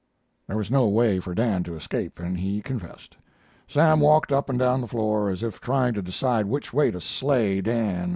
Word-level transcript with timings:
"There 0.47 0.57
was 0.57 0.71
no 0.71 0.87
way 0.87 1.19
for 1.19 1.35
Dan 1.35 1.61
to 1.65 1.75
escape, 1.75 2.19
and 2.19 2.35
he 2.35 2.63
confessed. 2.63 3.15
Sam 3.67 3.99
walked 3.99 4.31
up 4.31 4.49
and 4.49 4.57
down 4.57 4.81
the 4.81 4.87
floor, 4.87 5.29
as 5.29 5.43
if 5.43 5.61
trying 5.61 5.93
to 5.93 6.01
decide 6.01 6.47
which 6.47 6.73
way 6.73 6.89
to 6.89 6.99
slay 6.99 7.61
Dan. 7.61 8.09